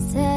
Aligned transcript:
Say 0.00 0.29